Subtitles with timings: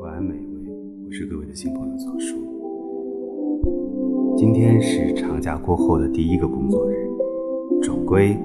[0.00, 0.72] 晚安，每一位，
[1.06, 2.36] 我是各位的新朋友曹叔。
[4.36, 7.08] 今天是长假过后的第一个工作日，
[7.82, 8.36] 总归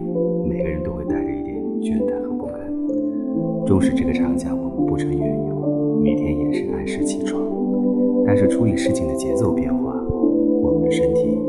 [0.48, 2.56] 每个人都会带着一点倦怠和不甘。
[3.66, 7.42] 纵使这个长假我们不曾远游，每天也是按时起床，
[8.24, 10.00] 但是处理事情的节奏变化，
[10.62, 11.41] 我们的身体。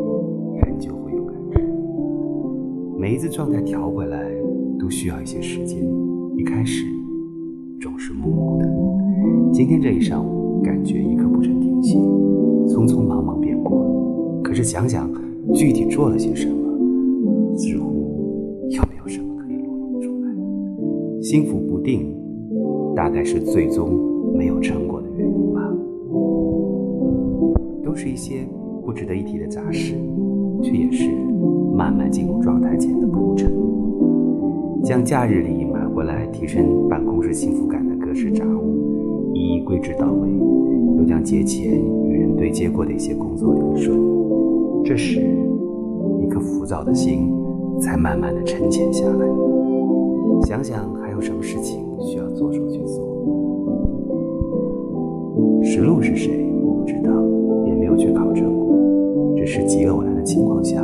[3.13, 4.33] 每一次状态调回来，
[4.79, 5.79] 都需要一些时间。
[6.35, 6.87] 一开始
[7.79, 8.67] 总是木木的，
[9.53, 11.99] 今天这一上午，感觉一刻不曾停歇，
[12.69, 14.41] 匆匆忙忙便过了。
[14.43, 15.13] 可是想想
[15.53, 20.31] 具体做了些什么，似乎又没有什么可以罗列出来。
[21.21, 22.17] 心浮不定，
[22.97, 23.91] 大概是最终
[24.35, 25.61] 没有成果的原因吧。
[27.85, 28.49] 都是一些
[28.87, 29.97] 不值得一提的杂事，
[30.63, 31.11] 却也是
[31.75, 33.51] 慢慢进入状态前的铺陈。
[34.83, 40.29] 将假日里买回来提升办公室幸福感的各式杂物一一归置到位，
[40.99, 43.97] 又将节前与人对接过的一些工作理顺。
[44.85, 45.21] 这时，
[46.21, 47.33] 一颗浮躁的心
[47.81, 49.27] 才慢慢的沉潜下来。
[50.45, 53.01] 想想还有什么事情需要着手去做。
[55.63, 56.45] 石路是谁？
[56.61, 57.13] 我不知道，
[57.67, 58.77] 也没有去考证过，
[59.37, 60.83] 只是极偶然的情况下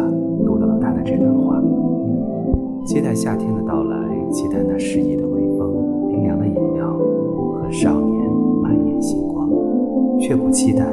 [0.49, 1.63] 读到了他的这段话：
[2.87, 3.99] 期待夏天的到来，
[4.31, 8.31] 期待那诗意的微风、冰凉的饮料和少年
[8.63, 9.47] 满眼星光，
[10.19, 10.87] 却不期待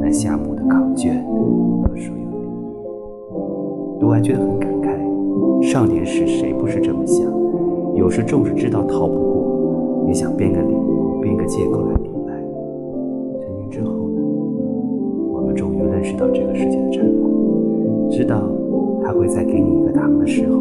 [0.00, 1.22] 那夏末的考卷
[1.82, 2.24] 和所有。
[4.00, 4.88] 读完觉得很感慨，
[5.62, 7.30] 少年时谁不是这么想？
[7.94, 12.40] 有时纵是知道逃不过，也想编个理由、编个借口来抵赖。
[13.44, 14.22] 成年之后呢？
[15.30, 18.40] 我们终于认识到这个世界的残酷，知道
[19.04, 20.56] 他会在给你一个糖的时候，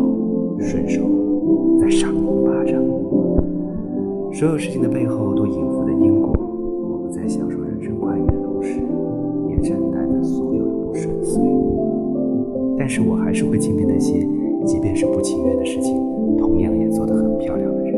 [0.59, 1.01] 顺手
[1.79, 2.83] 再赏你一巴掌。
[4.33, 6.33] 所有事情的背后都隐伏着因果。
[6.91, 8.81] 我们在享受人生快乐的同时，
[9.49, 11.41] 也承担着所有的不顺遂。
[12.77, 14.27] 但是我还是会钦佩那些，
[14.65, 15.95] 即便是不情愿的事情，
[16.37, 17.95] 同样也做得很漂亮的人，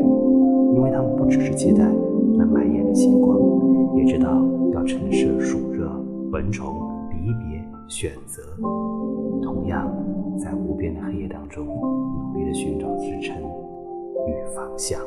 [0.76, 1.90] 因为他们不只是期待
[2.36, 3.36] 那满眼的星光，
[3.96, 5.90] 也知道要承受暑热、
[6.30, 6.66] 蚊虫、
[7.10, 8.42] 离别、选择，
[9.42, 9.90] 同样
[10.38, 13.36] 在无边的黑夜当中，努力的寻找支撑
[14.26, 15.00] 与方向。